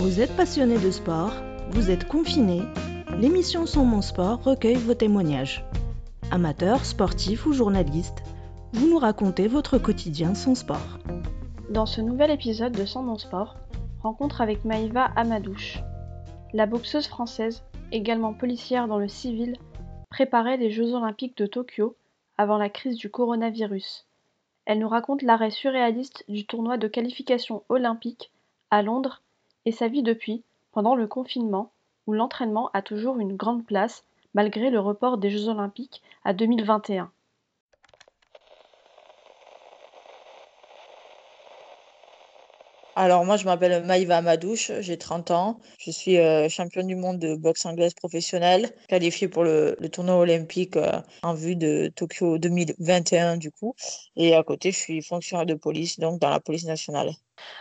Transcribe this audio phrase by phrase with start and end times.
[0.00, 1.34] Vous êtes passionné de sport,
[1.72, 2.62] vous êtes confiné,
[3.18, 5.62] l'émission Sans mon sport recueille vos témoignages.
[6.30, 8.22] Amateurs, sportifs ou journalistes,
[8.72, 10.98] vous nous racontez votre quotidien sans sport.
[11.68, 13.56] Dans ce nouvel épisode de Sans mon sport,
[14.02, 15.80] rencontre avec Maïva Amadouche.
[16.54, 17.62] La boxeuse française,
[17.92, 19.58] également policière dans le civil,
[20.08, 21.94] préparait les Jeux olympiques de Tokyo
[22.38, 24.06] avant la crise du coronavirus.
[24.64, 28.32] Elle nous raconte l'arrêt surréaliste du tournoi de qualification olympique
[28.70, 29.20] à Londres
[29.64, 31.72] et sa vie depuis, pendant le confinement,
[32.06, 37.10] où l'entraînement a toujours une grande place malgré le report des Jeux olympiques à 2021.
[42.96, 45.58] Alors moi, je m'appelle Maïva Amadouche, j'ai 30 ans.
[45.78, 50.76] Je suis euh, championne du monde de boxe anglaise professionnelle, qualifiée pour le, tournoi olympique
[50.76, 53.74] euh, en vue de Tokyo 2021 du coup.
[54.16, 57.12] Et à côté, je suis fonctionnaire de police, donc dans la police nationale.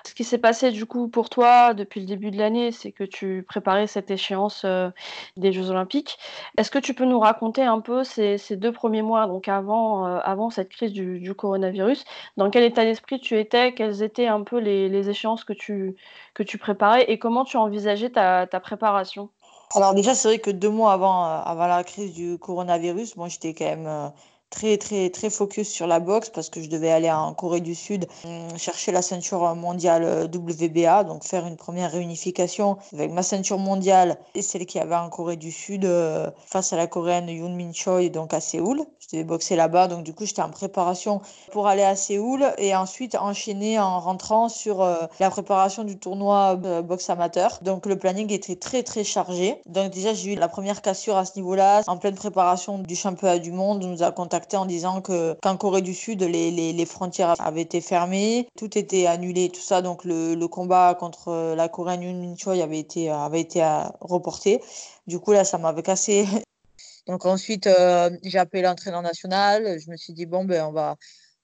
[0.06, 3.04] Ce qui s'est passé du coup pour toi depuis le début de l'année, c'est que
[3.04, 4.90] tu préparais cette échéance euh,
[5.38, 6.18] des Jeux Olympiques.
[6.58, 10.20] Est-ce que tu peux nous raconter un peu ces, deux premiers mois, donc avant, euh,
[10.24, 12.06] avant cette crise du, coronavirus,
[12.38, 15.96] dans quel état d'esprit tu étais, quelles étaient un peu les, échéances que tu,
[16.34, 17.06] que tu préparais?
[17.12, 19.30] Et comment tu envisageais ta, ta préparation?
[19.76, 23.28] Alors déjà, c'est vrai que deux mois avant, euh, avant la crise du coronavirus, moi
[23.28, 24.12] j'étais quand même
[24.50, 27.76] très très très focus sur la boxe parce que je devais aller en Corée du
[27.76, 33.22] Sud hum, chercher la ceinture mondiale euh, WBA donc faire une première réunification avec ma
[33.22, 37.30] ceinture mondiale et celle qui avait en Corée du Sud euh, face à la coréenne
[37.30, 38.84] Yoon Min Choi donc à Séoul.
[39.00, 42.76] Je devais boxer là-bas donc du coup j'étais en préparation pour aller à Séoul et
[42.76, 47.60] ensuite enchaîner en rentrant sur euh, la préparation du tournoi boxe amateur.
[47.62, 49.62] Donc le planning était très très chargé.
[49.68, 53.38] Donc déjà j'ai eu la première cassure à ce niveau-là en pleine préparation du championnat
[53.38, 56.86] du monde on nous a contacté en disant que qu'en Corée du Sud, les, les,
[56.86, 59.82] frontières avaient été fermées, tout était annulé, tout ça.
[59.82, 64.62] Donc le, le combat contre la Min Choi avait été, avait été euh, reporté.
[65.08, 66.26] Du coup, là, ça m'avait cassé.
[67.08, 69.80] Donc ensuite, euh, j'ai appelé l'entraîneur national.
[69.80, 70.96] Je me suis dit, bon, ben, on va,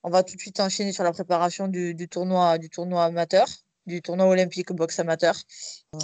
[0.03, 3.47] on va tout de suite enchaîner sur la préparation du, du tournoi, du tournoi amateur
[3.85, 5.35] du tournoi olympique boxe amateur.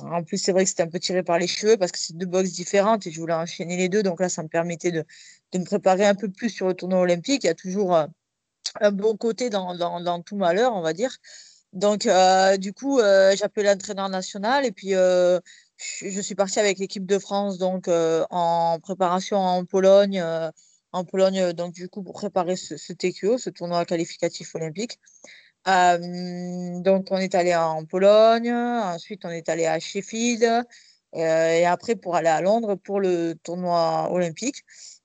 [0.03, 2.15] En plus, c'est vrai que c'était un peu tiré par les cheveux parce que c'est
[2.15, 4.03] deux boxes différentes et je voulais enchaîner les deux.
[4.03, 5.03] Donc là, ça me permettait de,
[5.53, 7.43] de me préparer un peu plus sur le tournoi olympique.
[7.43, 8.05] Il y a toujours euh,
[8.79, 11.17] un bon côté dans, tout malheur, on va dire.
[11.73, 15.39] Donc, euh, du coup, euh, appelé l'entraîneur national et puis euh,
[15.77, 20.23] je suis partie avec l'équipe de France donc en préparation en Pologne.
[20.93, 24.99] en Pologne, donc du coup, pour préparer ce TQO, ce tournoi qualificatif olympique.
[25.65, 30.43] donc, on est allé en Pologne, ensuite, on est allé à Sheffield,
[31.13, 34.63] et après, pour aller à Londres pour le tournoi olympique.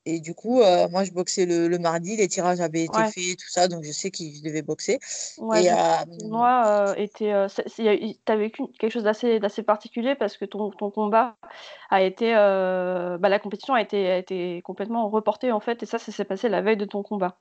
[0.09, 3.39] Et du coup, euh, moi, je boxais le, le, mardi, les tirages avaient été faits,
[3.39, 5.01] tout ça, donc je sais qu'il devait boxer.
[5.39, 5.75] Ouais, et, euh,
[6.27, 7.35] moi, euh, était,
[7.75, 11.35] tu as vécu quelque chose d'assez particulier parce que ton, ton combat
[11.91, 12.33] a été.
[12.33, 16.25] Bah, la compétition a été, a été complètement reportée, en fait, et ça, ça s'est
[16.25, 17.37] passé la veille de ton combat.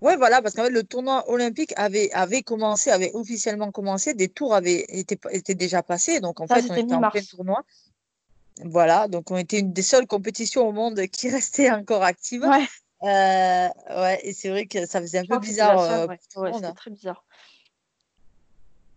[0.00, 4.28] Oui, voilà, parce qu'en fait, le tournoi olympique avait, avait commencé, avait officiellement commencé, des
[4.28, 7.64] tours avaient été, étaient déjà passés, donc en fait, on était en plein tournoi.
[8.64, 12.42] Voilà, donc on était une des seules compétitions au monde qui restait encore active.
[12.42, 12.66] Ouais.
[13.02, 16.06] Euh, ouais, et c'est vrai que ça faisait un peu bizarre euh,
[16.36, 16.64] le monde.
[16.64, 16.74] Hein.
[16.74, 17.24] très bizarre.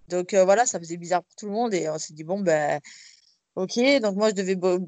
[0.10, 2.42] Donc euh, voilà, ça faisait bizarre pour tout le monde et on s'est dit bon
[2.42, 2.82] ben
[3.56, 4.86] ok, donc moi je devais bon,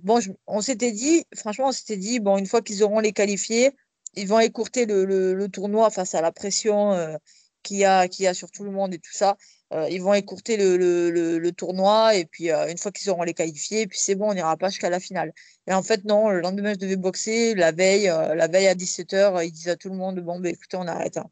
[0.47, 3.71] on s'était dit franchement on s'était dit bon une fois qu'ils auront les qualifiés,
[4.15, 7.17] ils vont écourter le, le, tournoi face à la pression
[7.65, 9.37] qu'il y a y a sur tout le monde et tout ça.
[9.73, 13.87] Euh, ils vont écourter le, tournoi et puis euh, une fois qu'ils auront les qualifiés,
[13.87, 15.33] puis c'est bon, on n'ira pas jusqu'à la finale.
[15.67, 17.55] Et en fait, non, le lendemain, je devais boxer.
[17.55, 20.53] La veille, euh, la veille à 17h, ils disent à tout le monde Bon, ben,
[20.53, 21.17] écoutez, on arrête.
[21.17, 21.29] Hein.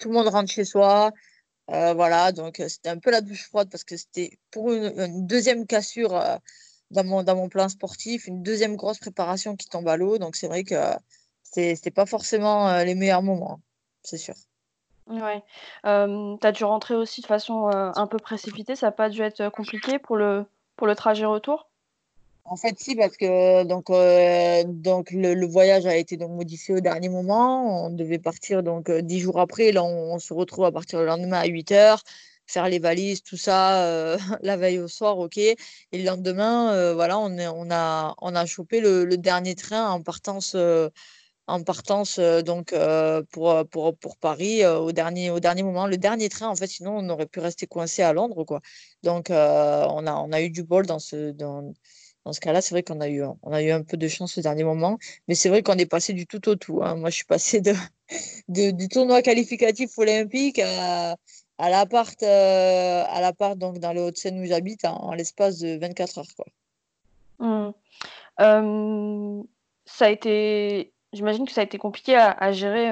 [0.00, 1.12] Tout le monde rentre chez soi.
[1.68, 6.20] voilà, donc c'était un peu la douche froide parce que c'était pour une, deuxième cassure
[6.90, 10.18] dans, mon, dans mon plan sportif, une deuxième grosse préparation qui tombe à l'eau.
[10.18, 10.76] Donc c'est vrai que
[11.42, 13.60] c'était pas forcément les meilleurs moments,
[14.02, 14.34] c'est sûr.
[15.08, 15.42] Ouais.
[15.84, 19.20] Euh, tu as dû rentrer aussi de façon, un peu précipitée, ça n'a pas dû
[19.22, 20.44] être, compliqué pour le
[20.76, 21.68] pour le trajet retour?
[22.44, 23.86] En fait, si, parce que donc,
[24.82, 27.86] donc le, voyage a été donc modifié au dernier moment.
[27.86, 29.70] On devait partir donc dix jours après.
[29.70, 32.02] Là, on, se retrouve à partir le lendemain à 8 heures,
[32.46, 35.38] faire les valises, tout ça, la veille au soir, ok.
[35.38, 35.56] Et
[35.92, 40.02] le lendemain, voilà, on, est, on, a, on a chopé le, le dernier train en
[40.02, 40.56] partance
[41.46, 42.74] en partance donc
[43.30, 46.98] pour, pour, pour Paris au, dernier, au dernier moment, le dernier train en fait, sinon
[46.98, 48.60] on aurait pu rester coincé à Londres quoi.
[49.02, 51.72] Donc on, a, on a eu du bol dans ce, dans,
[52.24, 54.42] dans ce cas-là, c'est vrai qu'on a eu, a eu un peu de chance au
[54.42, 56.80] dernier moment, mais c'est vrai qu'on est passé du tout au tout.
[56.82, 56.94] Hein.
[56.94, 57.60] Moi, je suis passé
[58.48, 61.16] de, du tournoi qualificatif olympique à,
[61.58, 66.34] à l'appart, à l'appart donc dans le Haut-de-Seine où j'habite en, l'espace de 24 heures.
[66.36, 66.46] Quoi.
[67.38, 67.72] Mmh.
[69.84, 72.90] ça a été, j'imagine que ça a été compliqué à, gérer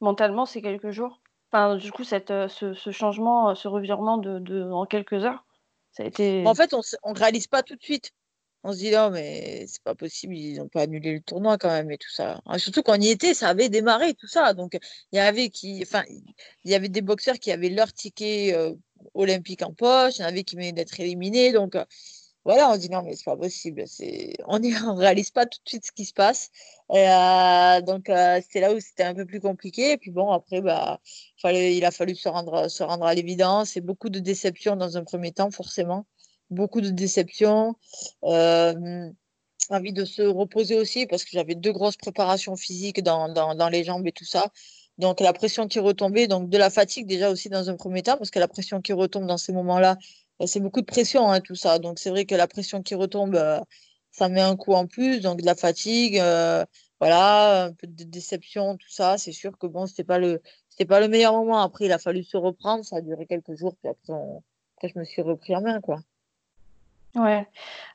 [0.00, 1.20] mentalement ces quelques jours.
[1.50, 5.44] Enfin, du coup, cette, ce, ce, changement, ce revirement de, en quelques heures,
[5.92, 6.44] ça a été.
[6.46, 8.12] En fait, on ne réalise pas tout de suite
[8.64, 11.68] on se dit non, mais c'est pas possible, ils n'ont pas annulé le tournoi quand
[11.68, 12.40] même et tout ça.
[12.46, 14.54] Ah, surtout quand on y était, ça avait démarré tout ça.
[14.54, 14.78] Donc
[15.12, 16.04] il y avait qui, enfin,
[16.64, 18.74] il y avait des boxeurs qui avaient leur ticket euh,
[19.14, 21.52] olympique en poche, il y en avait qui venaient d'être éliminés.
[21.52, 21.84] Donc euh,
[22.44, 23.84] voilà, on dit non, mais c'est pas possible.
[23.86, 26.50] C'est, on ne réalise pas tout de suite ce qui se passe.
[26.90, 29.92] Euh, donc c'est là où c'était un peu plus compliqué.
[29.92, 31.00] Et puis bon, après, bah,
[31.44, 35.04] il a fallu se rendre, se rendre à l'évidence et beaucoup de déceptions dans un
[35.04, 36.06] premier temps, forcément
[36.52, 37.74] beaucoup de déceptions,
[38.24, 39.10] euh,
[39.70, 43.84] envie de se reposer aussi parce que j'avais deux grosses préparations physiques dans, dans, les
[43.84, 44.46] jambes et tout ça.
[44.98, 48.18] Donc la pression qui retombait, donc de la fatigue déjà aussi dans un premier temps,
[48.18, 49.96] parce que la pression qui retombe dans ces moments-là, euh,
[50.46, 51.78] c'est beaucoup de pression, hein, tout ça.
[51.78, 53.60] Donc c'est vrai que la pression qui retombe, euh,
[54.10, 56.16] ça met un coup en plus, donc de la fatigue,
[57.00, 59.18] voilà, un peu de déception, tout ça.
[59.18, 61.60] C'est sûr que bon, c'était pas le, c'était pas le meilleur moment.
[61.60, 65.04] Après, il a fallu se reprendre, ça a duré quelques jours, puis après, je me
[65.04, 66.00] suis repris en main, quoi.
[67.14, 67.46] Ouais.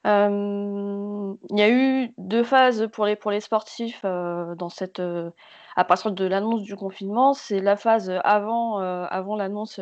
[0.06, 5.02] il y a eu deux phases pour les pour les sportifs, dans cette,
[5.78, 7.34] à partir de l'annonce du confinement.
[7.34, 9.80] C'est la phase, avant, avant l'annonce,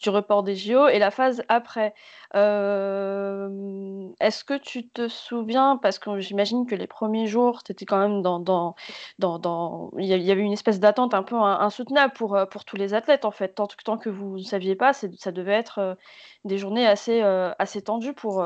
[0.00, 1.94] du report des JO et la phase après.
[2.34, 7.98] est-ce que tu te souviens parce que j'imagine que les premiers jours, tu étais quand
[7.98, 8.74] même dans dans
[9.18, 13.24] dans il y avait une espèce d'attente un peu insoutenable pour, pour tous les athlètes,
[13.24, 13.54] en fait.
[13.54, 15.96] Tant que tant que vous ne saviez pas, ça devait être,
[16.44, 18.44] des journées assez, assez tendues pour,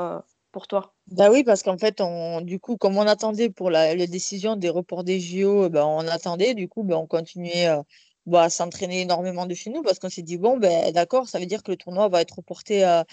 [0.53, 0.95] pour toi?
[1.09, 2.03] Bah oui, parce qu'en fait,
[2.43, 6.55] du coup, comme on attendait pour la, décision des reports des JO, bah, on attendait,
[6.55, 7.83] du coup, bah, on continuait euh,
[8.27, 11.39] bah, à s'entraîner énormément de chez nous parce qu'on s'est dit, bon, ben d'accord, ça
[11.39, 13.07] veut dire que le tournoi va être reporté à,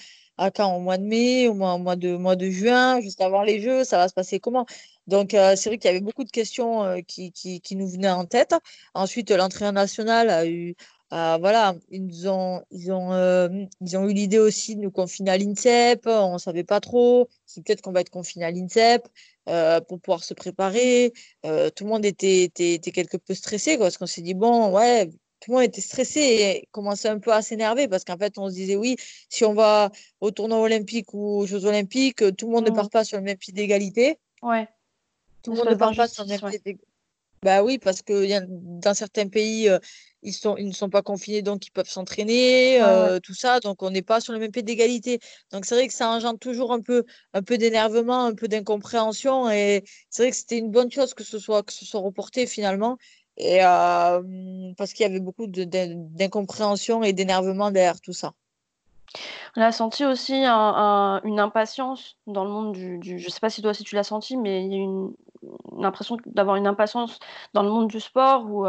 [0.54, 0.76] quand?
[0.76, 3.98] Au mois de mai, au mois, de, mois de juin, juste avant les Jeux, ça
[3.98, 4.66] va se passer comment?
[5.08, 7.32] Donc, euh, c'est vrai qu'il y avait beaucoup de questions euh, qui,
[7.72, 8.56] nous venaient en tête.
[8.94, 10.76] Ensuite, l'entraîneur national a eu,
[11.14, 13.48] euh, voilà, ils ont, ils ont, euh,
[13.80, 16.08] ils ont eu l'idée aussi de nous confiner à l'INSEP.
[16.08, 17.30] On ne savait pas trop.
[17.46, 19.08] C'est peut-être qu'on va être confiné à l'INSEP
[19.48, 21.14] euh, pour pouvoir se préparer.
[21.44, 25.08] tout le monde était, était, était, quelque peu stressé parce qu'on s'est dit, bon, ouais,
[25.42, 28.50] tout le monde était stressé et commençait un peu à s'énerver parce qu'en fait, on
[28.50, 28.96] se disait, oui,
[29.30, 29.92] si on va
[30.22, 32.76] au tournoi olympique ou aux Jeux olympiques, tout le monde ne mmh.
[32.76, 34.18] part pas sur le même pied d'égalité.
[34.42, 34.68] Ouais.
[35.44, 36.88] Tout le monde ne part pas sur le même pied d'égalité.
[37.44, 38.28] Bah oui, parce que
[38.80, 39.70] dans certains pays,
[40.24, 42.80] ils, sont, ils ne sont pas confinés, donc ils peuvent s'entraîner,
[43.24, 43.60] tout ça.
[43.60, 45.20] Donc on n'est pas sur le même pied d'égalité.
[45.52, 47.04] Donc c'est vrai que ça engendre toujours un peu,
[47.34, 49.52] un peu d'énervement, un peu d'incompréhension.
[49.52, 52.48] Et c'est vrai que c'était une bonne chose que ce soit, que ce soit reporté
[52.48, 52.98] finalement.
[53.38, 53.60] Et
[54.78, 58.34] parce qu'il y avait beaucoup d'incompréhension et d'énervement derrière tout ça.
[59.58, 63.62] On a senti aussi une impatience dans le monde du, du je sais pas si
[63.62, 65.14] toi si tu l'as senti, mais il y a une,
[65.78, 67.20] l'impression d'avoir une impatience
[67.54, 68.66] dans le monde du sport ou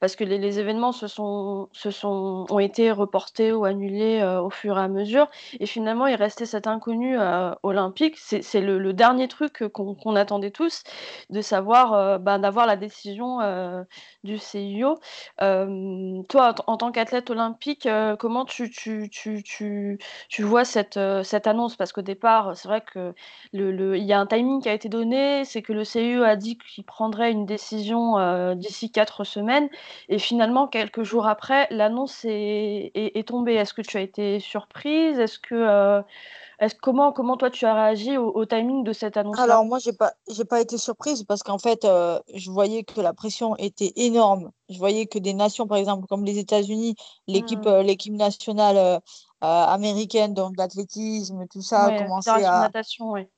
[0.00, 4.78] parce que les, événements se sont, se sont, ont été reportés ou annulés au fur
[4.78, 5.28] et à mesure.
[5.60, 7.18] Et finalement, il restait cet inconnu
[7.62, 8.16] olympique.
[8.18, 10.82] C'est le, dernier truc qu'on attendait tous,
[11.30, 13.38] de savoir, ben, d'avoir la décision
[14.24, 14.98] du CIO.
[15.38, 17.88] toi, en, tant qu'athlète olympique,
[18.18, 19.98] comment tu, tu, tu, tu,
[20.28, 21.76] tu vois cette, cette annonce?
[21.76, 23.14] Parce qu'au départ, c'est vrai qu'il
[23.52, 26.36] le, il y a un timing qui a été donné, c'est que le CIO a
[26.36, 29.68] dit qu'il prendrait une décision euh, d'ici quatre semaines.
[30.08, 33.54] Et finalement, quelques jours après, l'annonce est, est, tombée.
[33.54, 35.18] Est-ce que tu as été surprise?
[35.18, 36.02] Est-ce que euh,
[36.60, 39.92] est comment, comment toi tu as réagi au, timing de cette annonce Alors moi, j'ai
[39.92, 43.92] pas, j'ai pas été surprise parce qu'en fait, euh, je voyais que la pression était
[43.96, 44.50] énorme.
[44.68, 46.94] Je voyais que des nations, par exemple, comme les États-Unis,
[47.26, 47.80] l'équipe, mmh.
[47.80, 49.00] l'équipe nationale
[49.40, 52.60] américaine, donc d'athlétisme, tout ça, commençait à.
[52.60, 53.30] Natation, ouais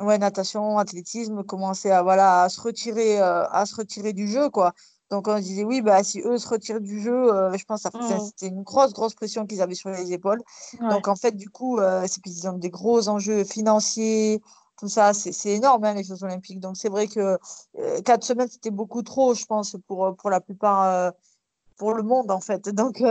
[0.00, 4.50] ouais, natation, athlétisme, commençaient à, voilà, à, se retirer, euh, à se retirer du jeu.
[4.50, 4.72] Quoi.
[5.10, 7.98] Donc on disait, oui, bah, si eux se retirent du jeu, euh, je pense que
[7.98, 8.20] mmh.
[8.26, 10.40] c'était une grosse, grosse pression qu'ils avaient sur les épaules.
[10.80, 14.40] Donc en fait, du coup, euh, c'est qu'ils ont des gros enjeux financiers,
[14.78, 16.60] tout ça, c'est énorme, hein, les Jeux Olympiques.
[16.60, 17.38] Donc c'est vrai que
[18.00, 21.12] quatre semaines, c'était beaucoup trop, je pense, pour, pour la plupart,
[21.76, 22.70] pour le monde, en fait.
[22.70, 23.02] Donc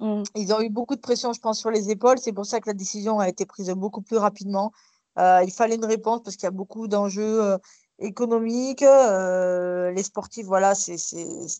[0.00, 0.22] mmh.
[0.34, 2.18] ils ont eu beaucoup de pression, je pense, sur les épaules.
[2.18, 4.72] C'est pour ça que la décision a été prise beaucoup plus rapidement.
[5.18, 7.58] Euh, il fallait une réponse parce qu'il y a beaucoup d'enjeux euh,
[7.98, 8.82] économiques.
[8.82, 10.96] Euh, les sportifs, voilà, c'est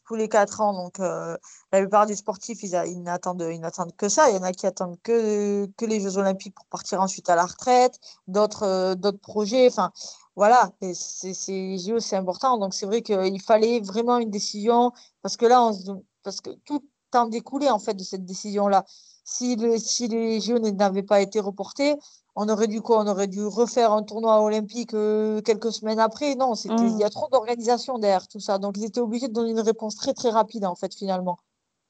[0.07, 0.75] tous les quatre ans.
[0.75, 1.39] Donc, la
[1.73, 4.29] plupart des sportifs, ils, n'attendent que ça.
[4.31, 7.47] Il y en a qui attendent que, les Jeux Olympiques pour partir ensuite à la
[7.47, 9.69] retraite, d'autres projets.
[9.69, 9.93] Enfin,
[10.37, 12.59] voilà, c'est c'est important.
[12.59, 16.83] Donc, c'est vrai qu'il fallait vraiment une décision parce que là, on, parce que tout
[17.17, 18.85] en découlait en fait de cette décision-là.
[19.25, 21.97] Si, si les Jeux n'avaient pas été reportés,
[22.37, 23.01] on aurait dû quoi?
[23.01, 26.35] On aurait dû refaire un tournoi olympique euh, quelques semaines après?
[26.37, 27.11] Non, il y a mmh.
[27.11, 28.59] trop d'organisation derrière tout ça.
[28.59, 31.39] Donc ils étaient obligés de donner une réponse très très rapide en fait finalement.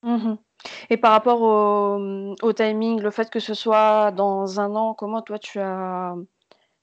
[0.02, 0.36] Mmh
[0.90, 5.38] Et par rapport au, timing, le fait que ce soit dans un an, comment toi
[5.38, 6.14] tu as,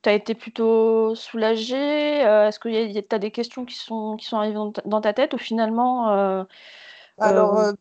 [0.01, 2.25] tu as été plutôt soulagé?
[2.25, 2.69] Euh, Est-ce que
[3.01, 6.43] tu as des questions qui sont, qui sont arrivées dans ta, tête ou finalement euh,
[7.17, 7.73] Alors,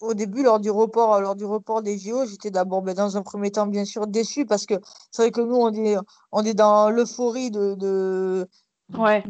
[0.00, 3.22] au début, lors du report, lors du report des JO, j'étais d'abord, ben, dans un
[3.22, 4.74] premier temps, bien sûr, déçu parce que
[5.10, 5.96] c'est vrai que nous, on est,
[6.32, 8.48] on est dans l'euphorie de, de,
[8.96, 9.22] ouais.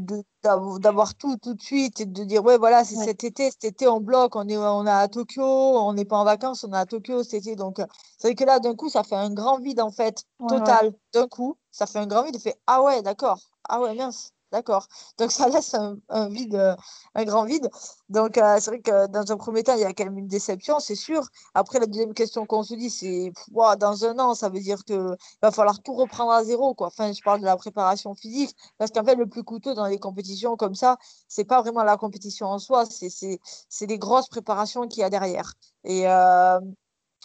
[0.43, 3.89] d'avoir tout tout de suite et de dire, ouais, voilà, c'est cet été, cet été,
[3.89, 6.77] on bloque, on est, on est à Tokyo, on n'est pas en vacances, on est
[6.77, 7.57] à Tokyo cet été.
[7.57, 7.79] Donc,
[8.19, 10.93] c'est vrai que là, d'un coup, ça fait un grand vide, en fait, total.
[11.13, 14.33] D'un coup, ça fait un grand vide, fait, ah ouais, d'accord, ah ouais, mince.
[14.53, 14.89] D'accord.
[15.19, 16.75] Donc ça laisse un, vide, euh,
[17.15, 17.71] un grand vide.
[18.09, 20.27] Donc euh, c'est vrai que dans un premier temps, il y a quand même une
[20.27, 21.23] déception, c'est sûr.
[21.55, 23.33] Après, la deuxième question qu'on se dit, c'est
[23.79, 26.75] dans un an, ça veut dire qu'il va falloir tout reprendre à zéro.
[26.75, 26.89] Quoi.
[26.89, 29.99] Enfin, je parle de la préparation physique, parce qu'en fait, le plus coûteux dans les
[29.99, 30.97] compétitions comme ça,
[31.29, 35.55] c'est pas vraiment la compétition en soi, c'est les grosses préparations qu'il y a derrière.
[35.85, 36.59] Et euh,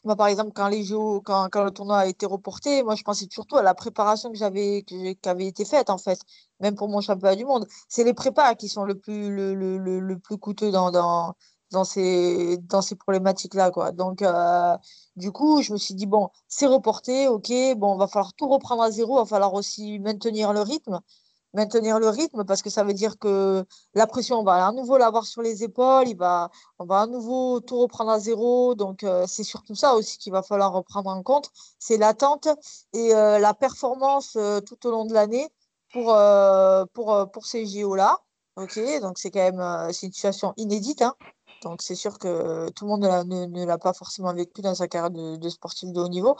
[0.05, 3.03] moi, par exemple, quand, les jeux, quand, quand, le tournoi a été reporté, moi, je
[3.03, 6.19] pensais surtout à la préparation que j'avais, qui avait été faite, en fait,
[6.59, 7.67] même pour mon championnat du monde.
[7.89, 11.33] C'est les prépas qui sont le plus, le, le, le, plus coûteux dans, dans,
[11.71, 13.71] dans ces, dans ces problématiques-là.
[13.93, 14.77] Donc, euh,
[15.15, 18.83] du coup, je me suis dit, bon, c'est reporté, ok, bon, va falloir tout reprendre
[18.83, 21.01] à zéro, il va falloir aussi maintenir le rythme
[21.55, 24.97] maintenir le rythme parce que ça veut dire que la pression, on va à nouveau
[24.97, 28.75] l'avoir sur les épaules, il va, on va à nouveau tout reprendre à zéro.
[28.75, 31.49] Donc, euh, c'est surtout ça aussi qu'il va falloir reprendre en compte.
[31.79, 32.47] C'est l'attente
[32.93, 35.47] et euh, la performance euh, tout au long de l'année
[35.93, 36.17] pour,
[36.93, 38.19] pour, pour ces JO-là.
[38.57, 41.01] OK, donc c'est quand même une situation inédite.
[41.01, 41.15] Hein.
[41.63, 45.09] Donc, c'est sûr que tout le monde ne, l'a pas forcément vécu dans sa carrière
[45.09, 46.35] de, de sportif de haut niveau.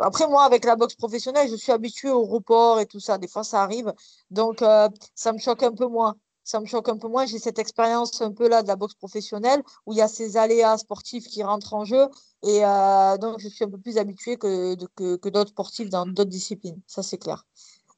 [0.00, 3.18] Après, moi, avec la boxe professionnelle, je suis habituée au report et tout ça.
[3.18, 3.92] Des fois, ça arrive.
[4.30, 6.16] Donc, euh, ça me choque un peu moins.
[6.42, 7.26] Ça me choque un peu moins.
[7.26, 10.36] J'ai cette expérience un peu là de la boxe professionnelle où il y a ces
[10.36, 12.08] aléas sportifs qui rentrent en jeu.
[12.42, 16.30] Et euh, donc, je suis un peu plus habituée que, que, d'autres sportifs dans d'autres
[16.30, 16.80] disciplines.
[16.86, 17.44] Ça, c'est clair.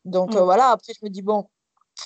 [0.05, 0.45] Donc, euh, mm.
[0.45, 0.71] voilà.
[0.71, 1.49] Après, je me dis, bon,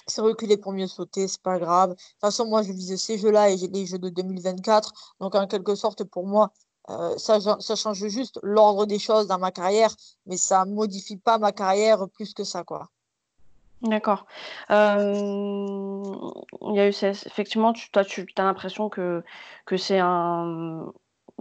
[0.06, 1.90] c'est reculé pour mieux sauter, c'est pas grave.
[1.90, 5.14] De toute façon, moi, je vise ces jeux-là et j'ai les jeux de 2024.
[5.20, 6.52] Donc, en quelque sorte, pour moi,
[6.90, 9.90] euh, ça, ça, change juste l'ordre des choses dans ma carrière,
[10.26, 12.88] mais ça modifie pas ma carrière plus que ça, quoi.
[13.82, 14.26] D'accord.
[14.70, 16.02] Euh,
[16.62, 19.22] il y a eu effectivement, tu, toi, tu as l'impression que,
[19.66, 20.92] que c'est un,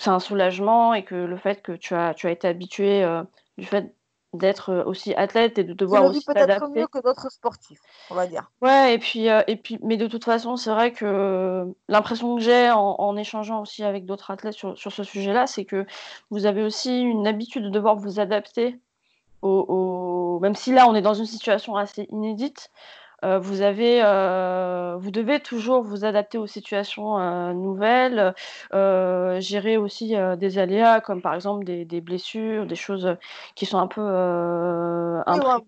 [0.05, 3.23] un soulagement et que le fait que tu as, tu as été habitué euh,
[3.57, 3.93] du fait
[4.37, 8.27] d'être euh, aussi athlète et de devoir aussi peut-être mieux que d'autres sportifs, on va
[8.27, 8.51] dire.
[8.61, 12.41] Ouais, et puis, euh, et puis, mais de toute façon, c'est vrai que l'impression que
[12.41, 15.85] j'ai en, échangeant aussi avec d'autres athlètes sur, sur ce sujet-là, c'est que
[16.31, 18.79] vous avez aussi une habitude de devoir vous adapter
[19.41, 22.71] au, même si là on est dans une situation assez inédite,
[23.23, 28.33] euh, vous, avez, euh, vous devez toujours vous adapter aux situations euh, nouvelles,
[29.41, 33.15] gérer aussi des aléas comme par exemple des, des, blessures, des choses
[33.55, 34.03] qui sont un peu.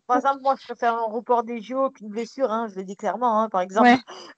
[0.08, 2.96] par exemple, moi je préfère un report des JO qu'une blessure, hein, je le dis
[2.96, 3.42] clairement.
[3.42, 3.90] Hein, par exemple,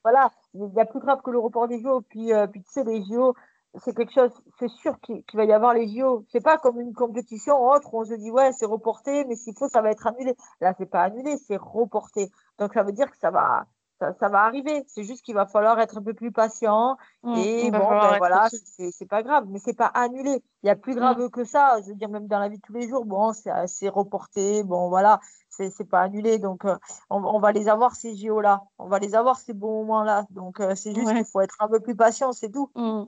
[0.04, 2.02] voilà, il y a plus grave que le report des JO.
[2.02, 3.34] Puis, puis tu sais, les JO,
[3.78, 6.24] c'est quelque chose, c'est sûr qu'il va y avoir les JO.
[6.32, 9.56] C'est pas comme une compétition autre où on se dit ouais c'est reporté, mais s'il
[9.56, 10.34] faut ça va être annulé.
[10.60, 12.30] Là c'est pas annulé, c'est reporté.
[12.58, 13.66] Donc ça veut dire que ça va,
[14.00, 14.82] ça, va arriver.
[14.88, 18.48] C'est juste qu'il va falloir être un peu plus patient mmh, et bon ben voilà
[18.50, 20.42] c'est pas grave, mais c'est pas annulé.
[20.62, 21.30] Il y a plus grave mmh.
[21.30, 21.80] que ça.
[21.82, 24.88] Je veux dire même dans la vie de tous les jours, bon c'est reporté, bon
[24.88, 25.20] voilà
[25.68, 26.38] c'est pas annulé.
[26.38, 26.76] Donc, euh,
[27.10, 28.62] on, va les avoir, ces JO là.
[28.78, 30.24] On va les avoir, ces bons moments là.
[30.30, 32.70] Donc, euh, c'est juste qu'il faut être un peu plus patient, c'est tout.
[32.74, 33.04] Mmh.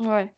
[0.00, 0.34] Ouais.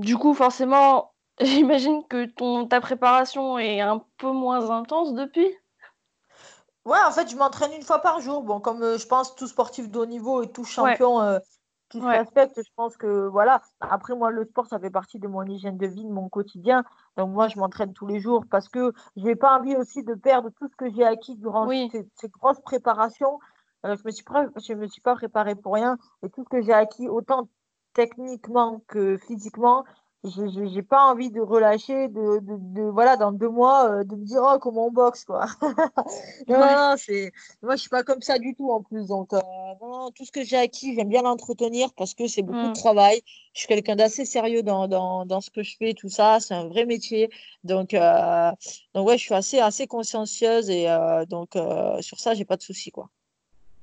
[0.00, 5.48] du coup, forcément, j'imagine que ton ta préparation est un peu moins intense depuis?
[6.84, 8.42] Ouais, en fait, je m'entraîne une fois par jour.
[8.42, 11.40] Bon, comme, je pense tout sportif de haut niveau et tout champion,
[11.90, 13.62] qui se respecte, je pense que voilà.
[13.80, 16.84] Après moi, le sport, ça fait partie de mon hygiène de vie, de mon quotidien.
[17.16, 20.50] Donc moi, je m'entraîne tous les jours parce que j'ai pas envie aussi de perdre
[20.50, 23.40] tout ce que j'ai acquis durant ces ces grosses préparations.
[23.84, 26.72] je me suis je me suis pas préparée pour rien et tout ce que j'ai
[26.72, 27.48] acquis, autant
[27.94, 29.84] techniquement que physiquement,
[30.22, 34.24] je n'ai pas envie de relâcher, de, de, voilà, dans deux mois, euh, de me
[34.24, 35.46] dire oh, comment on boxe, quoi.
[36.48, 37.32] non, non, c'est,
[37.62, 39.06] moi, je suis pas comme ça du tout en plus.
[39.06, 39.40] Donc, euh,
[40.14, 42.74] tout ce que j'ai acquis, j'aime bien l'entretenir parce que c'est beaucoup de mmh.
[42.74, 43.22] travail.
[43.54, 46.38] Je suis quelqu'un d'assez sérieux dans, dans, dans, ce que je fais, tout ça.
[46.40, 47.30] C'est un vrai métier.
[47.64, 48.52] Donc, euh,
[48.94, 50.86] donc ouais, je suis assez, assez consciencieuse et
[51.30, 51.56] donc,
[52.00, 53.08] sur ça, j'ai pas de soucis, quoi.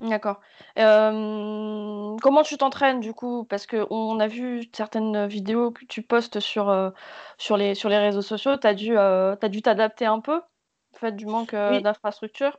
[0.02, 0.40] D'accord.
[0.76, 3.46] Hem, comment tu t'entraînes du coup?
[3.46, 6.94] Parce qu'on a vu certaines vidéos que tu postes sur, heu,
[7.40, 8.58] sur les sur les réseaux sociaux.
[8.58, 10.42] Tu as dû, heu, tu as dû t'adapter un peu?
[10.94, 11.82] Fait, du manque, heu, Oui.
[11.82, 12.58] d'infrastructures?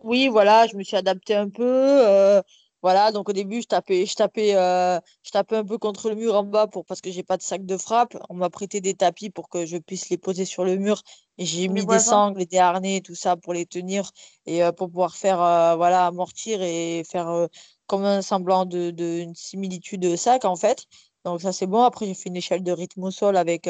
[0.00, 2.42] Oui, voilà, je me suis adaptée un peu, heu,
[2.82, 6.14] voilà, donc au début, je tapais je tapais, heu, je tapais un peu contre le
[6.16, 8.16] mur en bas pour parce que j'ai pas de sac de frappe.
[8.30, 11.02] On m'a prêté des tapis pour que je puisse les poser sur le mur
[11.38, 14.10] et j'ai mis des sangles et des harnais, tout ça pour les tenir
[14.46, 17.48] et heu, pour pouvoir faire, heu, voilà, amortir et faire,
[17.86, 20.84] comme un semblant de de une similitude, sac, en fait.
[21.24, 21.82] Donc ça, c'est bon.
[21.82, 23.68] Après, j'ai fait une échelle de rythme au sol avec,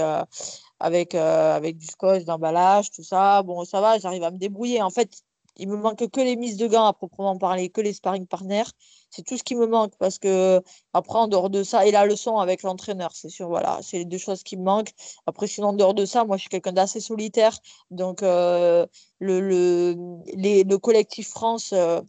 [0.81, 3.43] avec, avec du scotch d'emballage, tout ça.
[3.43, 4.83] Bon, ça va, j'arrive à me débrouiller.
[4.83, 5.11] En fait,
[5.57, 8.65] il me manque que les mises de gants à proprement parler, que les sparring partners.
[9.11, 12.05] C'est tout ce qui me manque parce que après, en dehors de ça, et la
[12.07, 14.93] leçon avec l'entraîneur, c'est sûr, voilà, c'est les deux choses qui me manquent.
[15.27, 17.59] Après, sinon, en dehors de ça, moi, je suis quelqu'un d'assez solitaire.
[17.91, 18.87] Donc, euh,
[19.21, 19.97] le, le,
[20.35, 22.01] les, le collectif France, euh,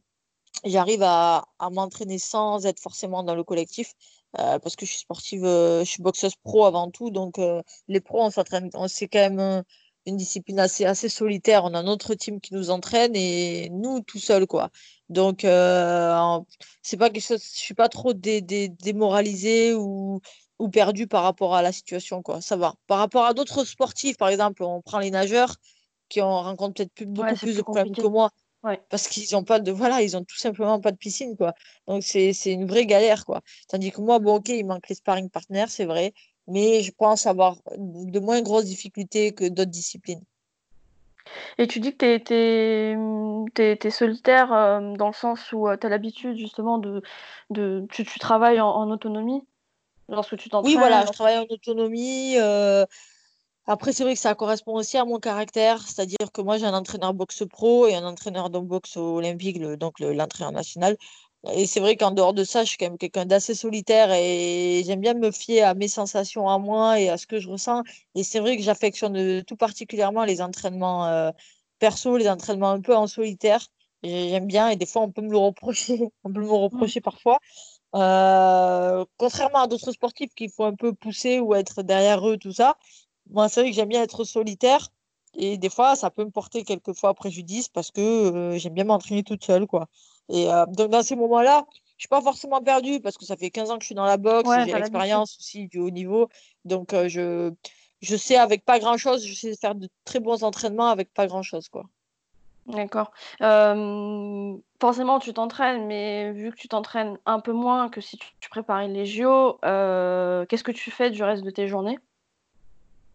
[0.65, 3.93] j'arrive à, à m'entraîner sans être forcément dans le collectif.
[4.39, 7.39] euh, parce que je suis sportive, je suis boxeuse pro avant tout, donc
[7.87, 9.63] les pros, on s'entraîne, on- c'est quand même
[10.07, 11.65] une discipline assez, assez solitaire.
[11.65, 14.71] On a notre team qui nous entraîne et nous tout seuls, quoi.
[15.09, 16.39] Donc, euh,
[16.81, 20.21] c'est pas quelque chose, je suis pas trop dé, dé- démoralisée ou,
[20.59, 22.41] ou perdue par rapport à la situation, quoi.
[22.41, 22.75] Ça va.
[22.87, 25.55] Par rapport à d'autres sportifs, par exemple, on prend les nageurs
[26.09, 28.31] qui en rencontrent peut-être plus- beaucoup plus de problèmes que moi
[28.63, 28.81] Ouais.
[28.89, 31.53] parce qu'ils ont pas de voilà ils ont tout simplement pas de piscine quoi
[31.87, 34.95] donc c'est c'est une vraie galère quoi tandis que moi bon ok il manque les
[34.95, 36.11] sparring partners c'est vrai
[36.47, 40.23] mais je pense avoir de moins grosses difficultés que d'autres disciplines.
[41.57, 45.85] Et tu dis que tu es es solitaire, hem, dans le sens où, heu, tu
[45.87, 47.01] as l'habitude justement de
[47.49, 49.41] de tu tu travailles en en autonomie
[50.09, 52.85] lorsque tu oui t'entraînes, voilà je travaille en autonomie euh,
[53.65, 56.73] après c'est vrai que ça correspond aussi à mon caractère c'est-à-dire que moi j'ai un
[56.73, 60.95] entraîneur boxe pro et un entraîneur de boxe olympique le- donc le- l'entraîneur national
[61.53, 64.83] Et c'est vrai qu'en dehors de ça, je suis quand même quelqu'un d'assez solitaire et
[64.85, 67.83] j'aime bien me fier à mes sensations à moi et à ce que je ressens.
[68.15, 71.31] Et c'est vrai que j'affectionne tout particulièrement les entraînements euh,
[71.79, 73.65] perso, les entraînements un peu en solitaire.
[74.03, 76.51] J'aime bien et des fois on peut me le reprocher, on peut me le mmh,
[76.51, 77.39] reprocher parfois.
[77.95, 82.51] Euh, contrairement à d'autres sportifs qu'il faut un peu pousser ou être derrière eux, tout
[82.53, 82.77] ça.
[83.29, 84.89] Moi, c'est vrai que j'aime bien être solitaire
[85.35, 89.23] et des fois, ça peut me porter quelquefois préjudice parce que euh, j'aime bien m'entraîner
[89.23, 89.87] toute seule, quoi.
[90.29, 91.65] Et euh, donc, dans ces moments-là,
[91.97, 94.05] je suis pas forcément perdue parce que ça fait 15 ans que je suis dans
[94.05, 96.29] la boxe, ouais, j'ai l'expérience aussi du haut niveau.
[96.65, 97.51] Donc, euh, je,
[98.01, 101.69] je sais avec pas grand-chose, je sais faire de très bons entraînements avec pas grand-chose,
[101.69, 101.85] quoi.
[102.67, 103.11] D'accord.
[103.39, 108.27] Hem, forcément tu t'entraînes, mais vu que tu t'entraînes un peu moins que si tu
[108.41, 111.97] tu préparais les JO, qu'est-ce que tu fais du reste de tes journées?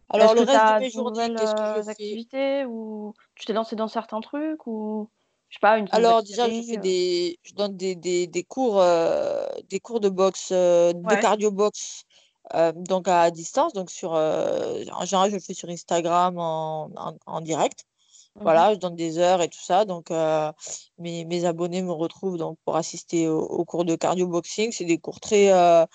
[0.09, 1.89] Alors, le reste de mes journées, qu'est-ce que je fais?
[1.89, 5.09] activités ou tu t'es lancé dans certains trucs ou
[5.53, 8.79] je sais pas, une Alors déjà, je fais des, je donne des, des, des cours,
[8.81, 12.05] euh, des cours de boxe, euh, de cardio boxe,
[12.55, 13.73] euh, donc à distance.
[13.73, 17.85] Donc sur, euh, en général, je le fais sur Instagram en, en, en direct.
[18.43, 19.85] Voilà, je donne des heures et tout ça.
[19.85, 20.51] Donc euh,
[20.99, 24.71] mes, mes abonnés me retrouvent donc pour assister au- aux cours de cardio boxing.
[24.73, 25.85] C'est des cours très, euh,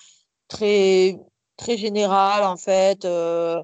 [0.49, 1.19] très,
[1.57, 3.63] très général en fait, euh,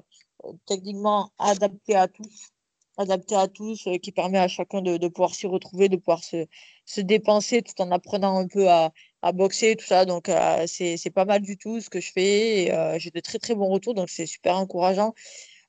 [0.65, 2.49] techniquement adapté à tous,
[2.97, 6.23] adapté à tous, euh, qui permet à chacun de, de pouvoir s'y retrouver, de pouvoir
[6.23, 6.45] se,
[6.85, 10.05] se dépenser tout en apprenant un peu à, à boxer, tout ça.
[10.05, 12.71] Donc, euh, c'est, pas mal du tout ce que je fais.
[12.73, 15.13] euh, j'ai de très, très bons retours, donc c'est super encourageant.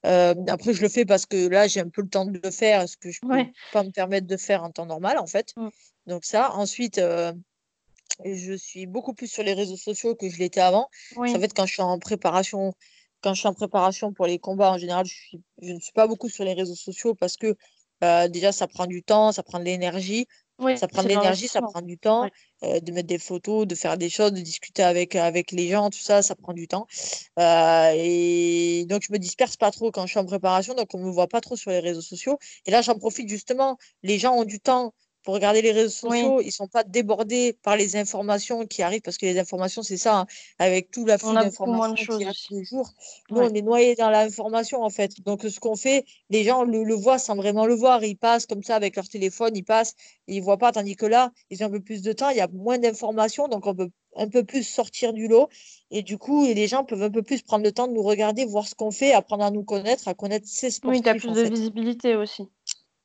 [0.04, 2.50] Euh, après, je le fais parce que là, j'ai un peu le temps de le
[2.50, 3.52] faire, ce que je peux Ouais.
[3.72, 5.52] pas me permettre de faire en temps normal, en fait.
[5.56, 5.68] Mmh.
[6.06, 6.52] Donc, ça.
[6.54, 7.00] Ensuite,
[8.24, 10.88] je suis beaucoup plus sur les réseaux sociaux que je l'étais avant.
[11.12, 11.40] Ça Oui.
[11.40, 12.72] fait quand je suis en préparation,
[13.22, 15.92] quand je suis en préparation pour les combats, en général, je suis, je ne suis
[15.92, 17.56] pas beaucoup sur les réseaux sociaux parce que
[18.04, 20.26] euh, déjà, ça prend du temps, ça prend de l'énergie.
[20.58, 22.30] Oui, Ça prend de l'énergie, ça prend du temps, Ouais.
[22.64, 25.90] euh, de mettre des photos, de faire des choses, de discuter avec, avec les gens,
[25.90, 26.86] tout ça, ça prend du temps.
[27.38, 30.98] Euh, et donc, je me disperse pas trop quand je suis en préparation, donc on
[30.98, 32.38] me voit pas trop sur les réseaux sociaux.
[32.64, 33.76] Et là, j'en profite justement.
[34.02, 34.94] Les gens ont du temps
[35.26, 39.02] pour regarder les réseaux Oui, sociaux, ils sont pas débordés par les informations qui arrivent,
[39.02, 40.26] parce que les informations, c'est ça, hein,
[40.58, 42.94] avec tout on l'afflux a beaucoup moins de d'informations qui choses arrive tous les jours.
[43.30, 43.50] Nous, Ouais.
[43.50, 45.20] on est noyés dans l'information, en fait.
[45.22, 48.04] Donc, ce qu'on fait, les gens le, le voient sans vraiment le voir.
[48.04, 49.94] Ils passent comme ça avec leur téléphone, ils passent,
[50.28, 52.40] ils voient pas, tandis que là, ils ont un peu plus de temps, il y
[52.40, 55.48] a moins d'informations, donc on peut un peu plus sortir du lot.
[55.90, 58.02] Et du coup, et les gens peuvent un peu plus prendre le temps de nous
[58.02, 61.14] regarder, voir ce qu'on fait, apprendre à nous connaître, à connaître ces Oui, tu as
[61.14, 61.52] sportifs, plus de fait.
[61.52, 62.48] visibilité aussi.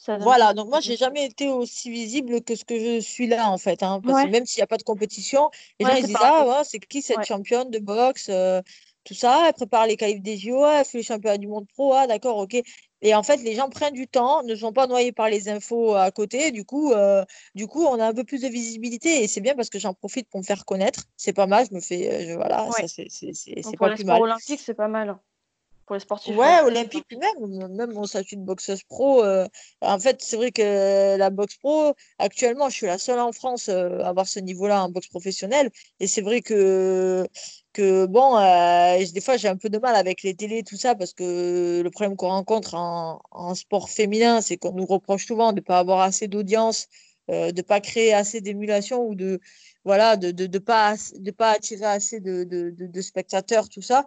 [0.02, 3.00] Ça donne plus Voilà, donc moi, j'ai jamais été aussi visible que ce que je
[3.00, 3.84] suis là, en fait.
[3.84, 6.44] Hein, parce que même s'il n'y a pas de compétition, les gens, ils disent, ah,
[6.48, 8.64] ouais, c'est qui cette championne de boxe, euh,
[9.04, 11.94] tout ça, elle prépare les qualifs des JO, elle fait les championnats du monde pro,
[11.94, 12.64] ah, d'accord, ok.
[13.04, 15.94] Et en fait, les gens prennent du temps, ne sont pas noyés par les infos
[15.94, 16.50] à côté.
[16.50, 19.56] Du coup, euh, du coup on a un peu plus de visibilité et c'est bien
[19.56, 21.06] parce que j'en profite pour me faire connaître.
[21.18, 22.28] C'est pas mal, je me fais.
[22.28, 24.22] Je, voilà, ça, c'est pas plus mal.
[24.22, 25.18] olympique, c'est pas mal
[25.92, 26.38] pour les sportifs.
[26.38, 29.26] Ouais, olympique même, même mon statut de boxeuse pro.
[29.26, 29.46] Euh,
[29.82, 33.68] en fait, c'est vrai que la boxe pro, actuellement, je suis la seule en France
[33.68, 35.70] euh, à avoir ce niveau-là en boxe professionnelle.
[36.00, 37.28] Et c'est vrai que,
[37.74, 40.96] que bon, euh, des fois, j'ai un peu de mal avec les télés, tout ça,
[40.96, 45.52] parce que le problème qu'on rencontre en, en, sport féminin, c'est qu'on nous reproche souvent
[45.52, 46.88] de ne pas avoir assez d'audience,
[47.28, 49.42] de ne pas créer assez d'émulation ou de
[49.84, 54.06] voilà de ne de, de pas, de pas attirer assez de, de spectateurs, tout ça.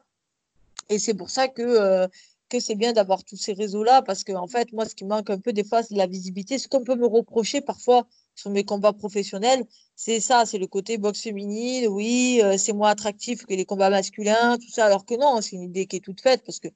[0.89, 2.09] Et c'est pour ça que, euh,
[2.49, 5.31] que c'est bien d'avoir tous ces réseaux-là, parce que en fait, moi, ce qui manque
[5.31, 6.59] un peu des fois, c'est la visibilité.
[6.59, 9.65] Ce qu'on peut me reprocher parfois sur mes combats professionnels,
[9.97, 13.91] c'est ça, c'est le côté boxe féminine, oui, euh, c'est moins attractif que les combats
[13.91, 16.69] masculins, tout ça, alors que non, c'est une idée qui est toute faite, parce que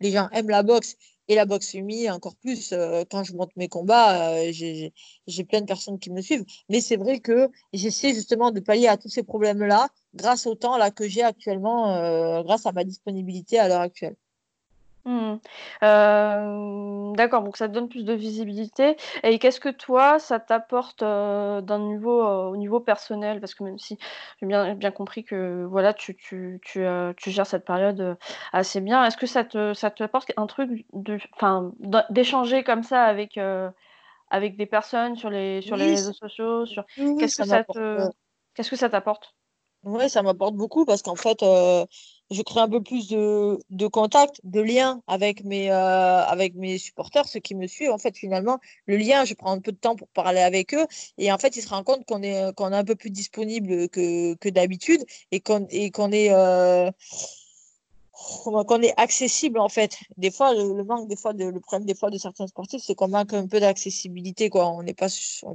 [0.00, 0.96] les gens aiment la boxe
[1.28, 2.72] et la boxe féminine encore plus.
[2.72, 4.92] Euh, quand je monte mes combats, j'ai
[5.48, 6.44] plein de personnes qui me suivent.
[6.68, 10.76] Mais c'est vrai que j'essaie justement de pallier à tous ces problèmes-là grâce au temps
[10.76, 14.16] là, que j'ai actuellement, euh, grâce à ma disponibilité à l'heure actuelle.
[15.04, 15.36] Mmh.
[15.84, 18.96] Euh, d'accord, donc ça te donne plus de visibilité.
[19.22, 23.38] Et qu'est-ce que toi, ça t'apporte euh, d'un niveau au niveau personnel?
[23.38, 23.98] Parce que même si
[24.40, 26.84] j'ai bien, bien compris que voilà, tu, tu, tu,
[27.16, 28.16] tu gères cette période
[28.52, 30.84] assez bien, est-ce que ça te, ça te apporte un truc
[32.10, 33.38] d'échanger comme ça avec,
[34.30, 38.08] avec des personnes sur les, sur les réseaux sociaux, sur qu'est-ce que ça te,
[38.54, 39.35] qu'est-ce que ça t'apporte?
[39.88, 41.86] Oui, ça m'apporte beaucoup parce qu'en fait, euh,
[42.32, 46.76] je crée un peu plus de, de contact, de lien avec mes, euh, avec mes
[46.76, 47.92] supporters, ceux qui me suivent.
[47.92, 50.86] En fait, finalement, le lien, je prends un peu de temps pour parler avec eux.
[51.18, 53.88] Et en fait, ils se rendent compte qu'on est, qu'on est un peu plus disponible
[53.88, 56.32] que, que d'habitude et qu'on est.
[56.32, 56.90] Euh,
[58.16, 59.98] qu'on est accessible en fait.
[60.16, 62.94] Des fois, le, manque, des fois, de, le problème des fois de certains sportifs, c'est
[62.94, 64.68] qu'on manque un peu d'accessibilité, quoi.
[64.68, 65.08] On n'est pas,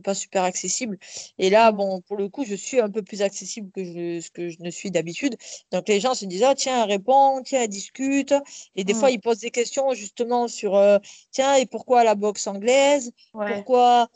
[0.03, 0.97] pas super accessible.
[1.37, 4.29] Et là, bon, pour le coup, je suis un peu plus accessible que je, ce
[4.29, 5.37] que je ne suis d'habitude.
[5.71, 8.33] Donc les gens se disent, ah, tiens, réponds, tiens, discute.
[8.75, 10.99] Et des fois, ils posent des questions justement sur, euh,
[11.31, 13.11] tiens, et pourquoi la boxe anglaise?
[13.31, 14.07] Pourquoi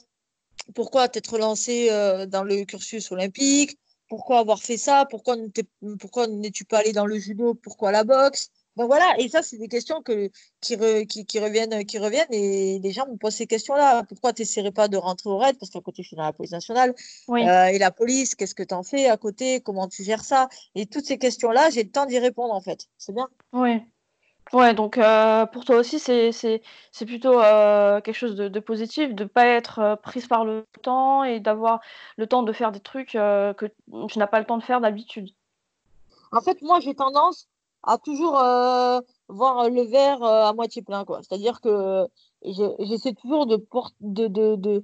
[0.73, 3.77] pourquoi t'être lancé euh, dans le cursus olympique?
[4.07, 5.05] Pourquoi avoir fait ça?
[5.09, 7.53] Pourquoi n'es-tu pas allé dans le judo?
[7.53, 8.49] Pourquoi la boxe?
[8.75, 12.91] Ben voilà, et ça, c'est des questions que, qui, qui, reviennent, qui reviennent et les
[12.91, 14.03] gens me posent ces questions-là.
[14.03, 15.57] Pourquoi tu n'essaierais pas de rentrer au RAID?
[15.57, 16.93] Parce qu'à côté, je suis dans la police nationale.
[17.29, 19.61] Euh, et la police, qu'est-ce que tu en fais à côté?
[19.61, 20.49] Comment tu gères ça?
[20.75, 22.89] Et toutes ces questions-là, j'ai le temps d'y répondre, en fait.
[22.97, 23.29] C'est bien.
[23.53, 23.81] Oui,
[24.53, 26.61] Ouais, donc euh, pour toi aussi, c'est
[27.05, 31.23] plutôt euh, quelque chose de, positif, de ne pas être euh, prise par le temps
[31.23, 31.81] et d'avoir
[32.17, 33.65] le temps de faire des trucs que
[34.09, 35.29] tu n'as pas le temps de faire d'habitude.
[36.31, 37.47] En fait, moi, j'ai tendance
[37.83, 38.33] à toujours
[39.27, 41.05] voir le verre à moitié plein.
[41.21, 42.07] C'est-à-dire que
[42.43, 43.57] j'essaie toujours de,
[44.01, 44.83] de, de,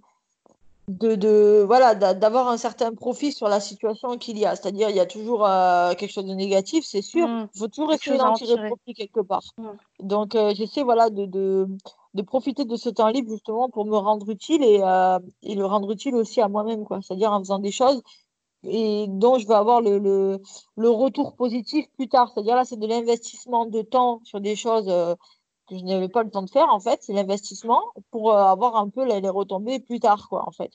[0.88, 4.56] de de, voilà d'avoir un certain profit sur la situation qu'il y a.
[4.56, 7.28] C'est-à-dire il y a toujours euh, quelque chose de négatif, c'est sûr.
[7.28, 7.50] Mm.
[7.54, 9.44] Il faut toujours essayer d'en tirer profit quelque part.
[9.58, 9.70] Mm.
[10.00, 11.68] Donc euh, j'essaie voilà de, de,
[12.14, 15.66] de, profiter de ce temps libre justement pour me rendre utile et, euh, et le
[15.66, 17.00] rendre utile aussi à moi-même quoi.
[17.02, 18.02] C'est-à-dire en faisant des choses
[18.64, 20.40] et dont je vais avoir le, le,
[20.78, 22.32] le retour positif plus tard.
[22.34, 24.92] C'est-à-dire là c'est de l'investissement de temps sur des choses
[25.72, 27.82] que je n'avais pas le temps de faire, en fait, c'est l'investissement
[28.12, 30.72] pour euh, avoir un peu les, retombées plus tard, quoi, en fait.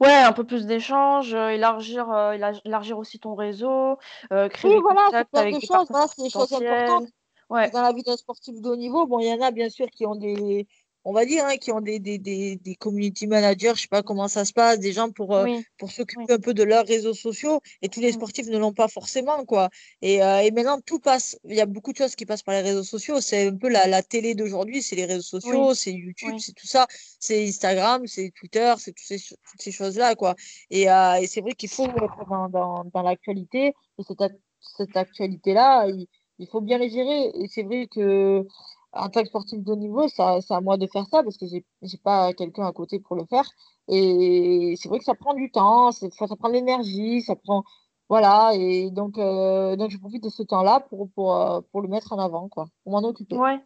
[0.00, 2.32] Ouais, un peu plus d'échanges, euh, élargir, euh,
[2.64, 3.98] élargir aussi ton réseau,
[4.30, 7.08] créer des voilà, contacts avec des choses, voilà, c'est des choses importantes.
[7.50, 7.70] Ouais.
[7.70, 9.86] Dans la vie d'un sportif de haut niveau, bon, il y en a bien sûr
[9.90, 10.66] qui ont des,
[11.04, 14.02] on va dire, hein, qui ont des, des, des, des, community managers, je sais pas
[14.02, 15.46] comment ça se passe, des gens pour, euh,
[15.78, 17.60] pour s'occuper un peu de leurs réseaux sociaux.
[17.82, 19.68] Et tous les sportifs ne l'ont pas forcément, quoi.
[20.00, 21.38] Et, euh, et, maintenant, tout passe.
[21.44, 23.20] Il y a beaucoup de choses qui passent par les réseaux sociaux.
[23.20, 26.66] C'est un peu la, la télé d'aujourd'hui, c'est les réseaux sociaux, c'est YouTube, c'est tout
[26.66, 26.86] ça.
[27.18, 30.36] C'est Instagram, c'est Twitter, c'est toutes ces, toutes ces choses-là, quoi.
[30.70, 33.74] Et, euh, et c'est vrai qu'il faut être dans, dans, dans l'actualité.
[33.98, 34.32] Et cette,
[34.78, 36.06] cette actualité-là, il,
[36.38, 37.30] il faut bien les gérer.
[37.34, 38.46] Et c'est vrai que
[38.92, 41.46] en tant que sportif de haut niveau, c'est à moi de faire ça parce que
[41.46, 43.48] j'ai n'ai pas quelqu'un à côté pour le faire.
[43.88, 47.64] Et c'est vrai que ça prend du temps, ça, prend de l'énergie, ça prend.
[48.08, 51.88] Voilà, et donc, euh, donc je profite de ce temps-là pour, pour, euh, pour le
[51.88, 53.36] mettre en avant, quoi, pour m'en occuper.
[53.36, 53.58] Ouais.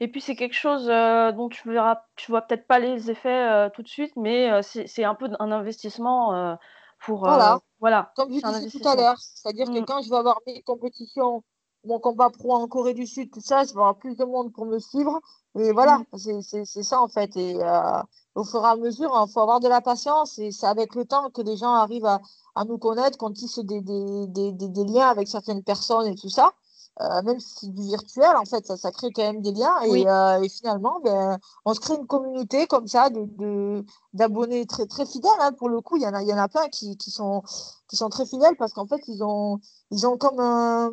[0.00, 3.70] Et puis c'est quelque chose euh, dont tu verras, tu vois peut-être pas les effets
[3.74, 6.56] tout de suite, mais c'est un peu un investissement
[7.00, 7.18] pour.
[7.18, 7.58] Voilà.
[7.80, 8.12] voilà.
[8.16, 9.84] Comme je disais tout à l'heure, c'est-à-dire que mmh.
[9.84, 11.42] quand je vais avoir mes compétitions
[11.86, 14.24] mon combat pro en Corée du Sud, tout ça, il va y avoir plus de
[14.24, 15.20] monde pour me suivre.
[15.56, 16.40] Et voilà, mm.
[16.42, 17.36] c'est ça en fait.
[17.36, 18.02] Et euh,
[18.34, 20.94] au fur et à mesure, il hein, faut avoir de la patience et c'est avec
[20.94, 22.20] le temps que les gens arrivent à,
[22.54, 26.28] à nous connaître, qu'on tisse des, des, des, des, liens avec certaines personnes et tout
[26.30, 26.52] ça.
[27.00, 29.80] euh, même si c'est du virtuel, en fait, ça, ça crée quand même des liens.
[29.82, 34.86] Et, euh, et finalement, ben, on se crée une communauté comme ça de, d'abonnés très,
[34.86, 35.30] très fidèles.
[35.40, 35.52] Hein.
[35.52, 37.42] Pour le coup, il y en a, y en a plein qui, qui, sont,
[37.88, 39.58] qui sont très fidèles parce qu'en fait, ils ont,
[39.90, 40.92] ils ont comme un,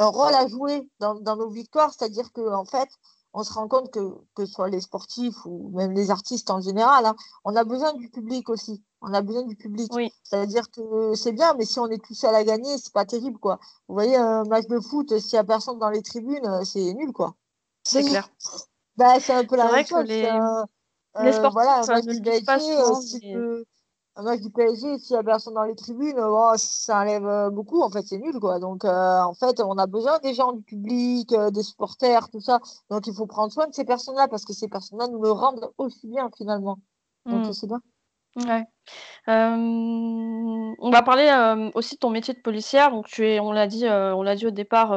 [0.00, 1.92] un rôle à jouer dans, dans nos victoires.
[1.92, 2.88] C'est-à-dire qu'en en fait,
[3.32, 6.60] on se rend compte que, que ce soit les sportifs ou même les artistes en
[6.60, 8.82] général, hein, on a besoin du public aussi.
[9.02, 9.90] On a besoin du public.
[9.94, 10.12] Oui.
[10.24, 13.38] C'est-à-dire que c'est bien, mais si on est tout seul à gagner, c'est pas terrible,
[13.38, 13.58] quoi.
[13.88, 16.92] Vous voyez, un match de foot, s'il y a personne dans les tribunes, euh, c'est
[16.92, 17.34] nul, quoi.
[17.82, 18.28] C'est clair.
[18.96, 20.04] Bah, c'est un peu la même chose.
[20.04, 20.26] Les...
[20.26, 20.64] Euh,
[21.22, 23.00] les sportifs, voilà, ça ne le disent pas souvent,
[24.16, 27.50] un match du PSG, s'il y a personne dans les tribunes, oh, ça enlève euh,
[27.50, 27.80] beaucoup.
[27.82, 28.58] En fait, c'est nul, quoi.
[28.58, 32.40] Donc, euh, en fait, on a besoin des gens, du public, euh, des supporters, tout
[32.40, 32.60] ça.
[32.90, 35.70] Donc, il faut prendre soin de ces personnes-là parce que ces personnes-là nous le rendent
[35.78, 36.78] aussi bien, finalement.
[37.26, 37.52] Donc, Mm.
[37.52, 37.80] c'est bien.
[38.36, 38.64] Ouais.
[39.28, 42.90] Euh, on va parler euh, aussi de ton métier de policière.
[42.90, 44.90] Donc tu es, on l'a dit, euh, on l'a dit au départ.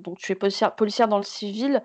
[0.00, 1.82] donc tu es policière, policière dans le civil.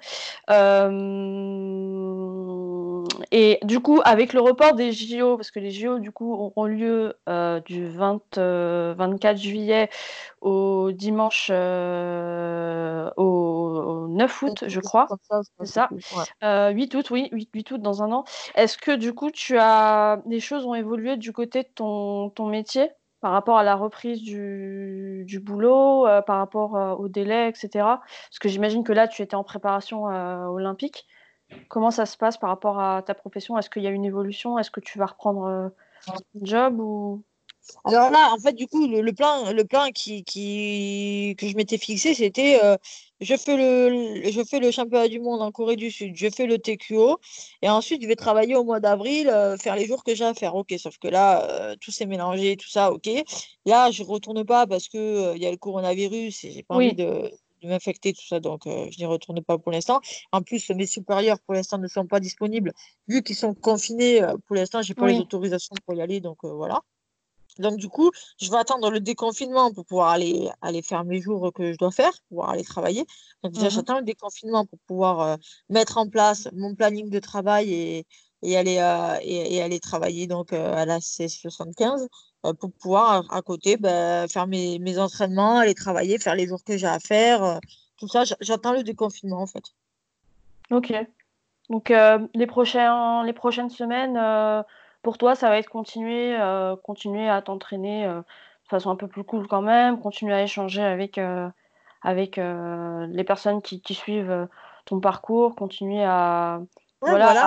[3.06, 6.34] Euh, et du coup, avec le report des JO, parce que les JO du coup
[6.34, 9.89] auront lieu euh, du 20, euh, 24 juillet
[10.41, 15.08] au dimanche euh, au, au 9 août, je crois.
[15.60, 15.88] C'est ça.
[15.88, 16.00] cool.
[16.18, 16.26] Ouais.
[16.44, 18.24] Euh, 8 août, oui, 8, 8 août dans un an.
[18.56, 22.48] Est-ce que du coup, tu as des choses ont évolué du côté de ton, ton
[22.48, 22.89] métier
[23.26, 27.70] par rapport à la reprise du, du boulot, euh, par rapport euh, au délai, etc.
[27.74, 31.08] Parce que j'imagine que là, tu étais en préparation euh, olympique.
[31.70, 33.58] Comment ça se passe par rapport à ta profession?
[33.58, 34.60] Est-ce qu'il y a une évolution?
[34.60, 35.70] Est-ce que tu vas reprendre euh,
[36.34, 37.24] ton job ou?
[37.84, 41.56] Alors là, en fait, du coup, le, le plan, le plan qui, qui, que je
[41.56, 42.78] m'étais fixé, c'était euh,
[43.22, 46.46] je fais le, je fais le championnat du monde en Corée du Sud, je fais
[46.46, 47.20] le TQO,
[47.63, 50.34] et ensuite je vais travailler au mois d'avril, euh, faire les jours que j'ai à
[50.36, 50.54] faire.
[50.56, 53.10] Ok, sauf que là, euh, tout s'est mélangé, tout ça, ok.
[53.65, 56.76] Là, je retourne pas parce que euh, il y a le coronavirus et j'ai pas
[56.76, 56.86] Oui.
[56.86, 57.32] envie de,
[57.65, 59.99] de m'infecter, tout ça, donc euh, je n'y retourne pas pour l'instant.
[60.32, 62.73] En plus, mes supérieurs, pour l'instant, ne sont pas disponibles.
[63.08, 65.19] Vu qu'ils sont confinés, pour l'instant, j'ai pas les Oui.
[65.19, 66.82] autorisations pour y aller, donc euh, voilà.
[67.60, 71.54] Donc, du coup, je vais attendre le déconfinement pour pouvoir aller, aller faire mes jours
[71.54, 73.06] que je dois faire, pouvoir aller travailler.
[73.43, 73.69] Donc, déjà, Mhm.
[73.69, 75.36] j'attends le déconfinement pour pouvoir euh,
[75.69, 78.06] mettre en place mon planning de travail et,
[78.41, 82.08] et, aller, euh, et, et aller travailler donc, euh, à la C75 euh,
[82.54, 86.64] pour pouvoir, à, à côté, ben, faire mes, mes entraînements, aller travailler, faire les jours
[86.64, 87.44] que j'ai à faire.
[87.44, 87.60] euh,
[87.98, 89.64] tout ça, j'attends le déconfinement, en fait.
[90.72, 90.94] Ok.
[91.70, 94.62] Donc euh, les prochains, les prochaines semaines, euh,
[95.02, 99.08] pour toi, ça va être continuer, euh, continuer à t'entraîner euh, de façon un peu
[99.08, 101.50] plus cool quand même, continuer à échanger avec, euh,
[102.02, 104.46] avec euh, les personnes qui, qui suivent euh,
[104.86, 106.62] ton parcours, continuer à,
[107.02, 107.46] Ouais, voilà, voilà.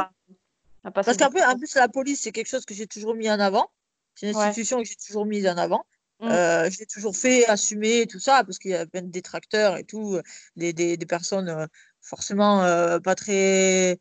[0.85, 2.87] à, à passer Parce qu'un peu, en plus, la police, c'est quelque chose que j'ai
[2.87, 3.71] toujours mis en avant.
[4.19, 4.47] C'est une Ouais.
[4.47, 5.85] institution que j'ai toujours mise en avant.
[6.21, 6.27] Mm.
[6.29, 9.77] Euh, je l'ai toujours fait, assumer tout ça, parce qu'il y a plein de détracteurs
[9.77, 10.23] et tout, euh,
[10.57, 11.67] des, des, des personnes euh,
[12.01, 14.01] forcément euh, pas très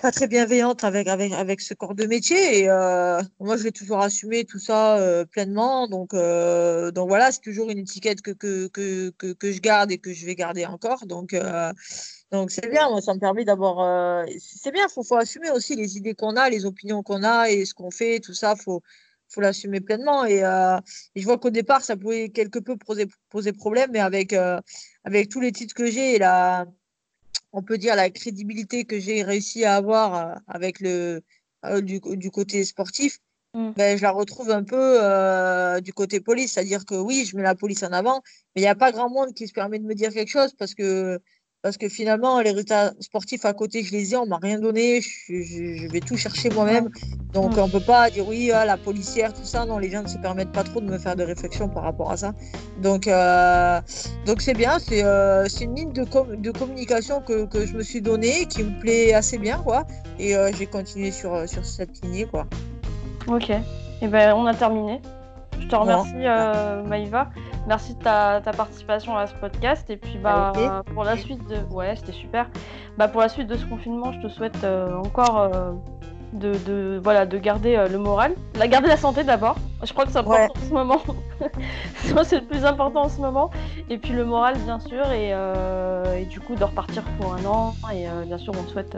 [0.00, 2.58] pas très bienveillantes avec, avec, avec ce corps de métier.
[2.58, 4.98] Et moi, je vais toujours assumer tout ça
[5.30, 5.86] pleinement.
[5.86, 9.98] Donc, donc voilà, c'est toujours une étiquette que, que, que, que, que je garde et
[9.98, 11.06] que je vais garder encore.
[11.06, 11.36] Donc,
[12.32, 14.26] donc c'est bien, moi, ça me permet d'avoir.
[14.40, 17.48] c'est bien, il faut, faut assumer aussi les idées qu'on a, les opinions qu'on a
[17.48, 18.82] et ce qu'on fait, tout ça, faut
[19.34, 20.24] faut l'assumer pleinement.
[20.24, 20.78] Et, euh,
[21.14, 24.60] et je vois qu'au départ, ça pouvait quelque peu poser, poser problème, mais avec, euh,
[25.04, 26.66] avec tous les titres que j'ai et la,
[27.52, 31.22] on peut dire la crédibilité que j'ai réussi à avoir euh, avec le,
[31.64, 33.18] euh, du, du côté sportif,
[33.54, 33.70] Mm.
[33.76, 34.98] ben, je la retrouve un peu
[35.80, 36.52] du côté police.
[36.54, 38.20] C'est-à-dire que oui, je mets la police en avant,
[38.54, 40.52] mais il n'y a pas grand monde qui se permet de me dire quelque chose
[40.58, 41.20] parce que,
[41.64, 45.00] parce que finalement, les résultats sportifs à côté, je les ai, on m'a rien donné,
[45.00, 45.08] je,
[45.42, 46.90] je- je vais tout chercher moi-même.
[47.32, 49.64] Donc on peut pas dire oui, ah, la policière, tout ça.
[49.64, 52.10] Non, les gens ne se permettent pas trop de me faire de réflexion par rapport
[52.12, 52.34] à ça.
[52.82, 53.80] Donc euh,
[54.26, 57.82] donc c'est bien, c'est euh, une ligne de, com- de communication que, que je me
[57.82, 59.84] suis donnée, qui me plaît assez bien, quoi.
[60.18, 62.46] Et euh, j'ai continué sur, sur cette lignée, quoi.
[63.26, 63.48] Ok.
[64.02, 65.00] Et ben on a terminé.
[65.58, 67.30] Je te remercie euh, Maïva.
[67.66, 69.88] Merci de ta, ta participation à ce podcast.
[69.90, 71.56] Et puis bah Avec pour la suite de.
[71.74, 72.46] Ouais, c'était super.
[72.98, 75.72] Bah pour la suite de ce confinement, je te souhaite euh, encore euh,
[76.34, 78.34] de, de- voilà, de garder euh, le moral.
[78.58, 79.56] La garder la santé d'abord.
[79.82, 80.50] Je crois que c'est important Ouais.
[80.62, 81.00] en ce moment.
[82.24, 83.50] C'est le plus important en ce moment.
[83.88, 85.10] Et puis le moral bien sûr.
[85.12, 87.74] Et, et du coup de repartir pour un an.
[87.92, 88.96] Et bien sûr on te souhaite,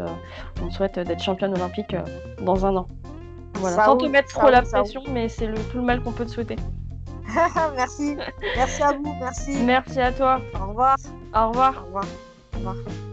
[0.63, 1.95] on te souhaite d'être championne olympique
[2.43, 2.87] dans un an.
[3.55, 6.27] Voilà, sans te mettre trop la pression, mais c'est le, tout le mal qu'on peut
[6.27, 6.57] te souhaiter.
[7.77, 8.17] merci.
[8.55, 9.63] Merci à vous, merci.
[9.65, 10.41] Merci à toi.
[10.55, 10.97] Au revoir.
[11.35, 11.83] Au revoir.
[11.83, 12.05] Au revoir.
[12.55, 13.06] Au revoir.